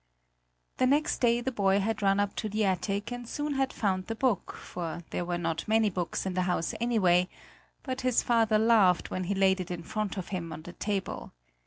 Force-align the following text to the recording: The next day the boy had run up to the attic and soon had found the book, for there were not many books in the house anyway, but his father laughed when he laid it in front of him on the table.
The 0.77 0.87
next 0.87 1.19
day 1.19 1.41
the 1.41 1.51
boy 1.51 1.79
had 1.79 2.01
run 2.01 2.19
up 2.19 2.35
to 2.37 2.49
the 2.49 2.65
attic 2.65 3.11
and 3.11 3.29
soon 3.29 3.53
had 3.53 3.71
found 3.71 4.07
the 4.07 4.15
book, 4.15 4.53
for 4.53 5.03
there 5.11 5.23
were 5.23 5.37
not 5.37 5.67
many 5.67 5.91
books 5.91 6.25
in 6.25 6.33
the 6.33 6.41
house 6.49 6.73
anyway, 6.81 7.29
but 7.83 8.01
his 8.01 8.23
father 8.23 8.57
laughed 8.57 9.11
when 9.11 9.25
he 9.25 9.35
laid 9.35 9.59
it 9.59 9.69
in 9.69 9.83
front 9.83 10.17
of 10.17 10.29
him 10.29 10.51
on 10.51 10.63
the 10.63 10.73
table. 10.73 11.33